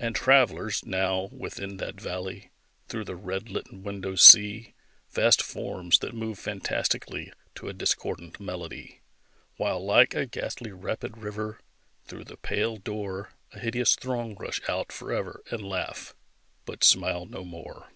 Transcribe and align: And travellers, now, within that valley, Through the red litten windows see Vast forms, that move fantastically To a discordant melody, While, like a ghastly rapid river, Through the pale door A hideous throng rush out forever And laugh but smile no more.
And 0.00 0.16
travellers, 0.16 0.82
now, 0.86 1.24
within 1.30 1.76
that 1.76 2.00
valley, 2.00 2.50
Through 2.88 3.04
the 3.04 3.16
red 3.16 3.50
litten 3.50 3.82
windows 3.82 4.24
see 4.24 4.72
Vast 5.10 5.42
forms, 5.42 5.98
that 5.98 6.14
move 6.14 6.38
fantastically 6.38 7.34
To 7.56 7.68
a 7.68 7.74
discordant 7.74 8.40
melody, 8.40 9.02
While, 9.58 9.84
like 9.84 10.14
a 10.14 10.24
ghastly 10.24 10.72
rapid 10.72 11.18
river, 11.18 11.60
Through 12.06 12.24
the 12.24 12.38
pale 12.38 12.78
door 12.78 13.34
A 13.52 13.58
hideous 13.58 13.94
throng 13.94 14.36
rush 14.36 14.62
out 14.70 14.90
forever 14.90 15.42
And 15.50 15.60
laugh 15.60 16.14
but 16.64 16.82
smile 16.82 17.26
no 17.26 17.44
more. 17.44 17.90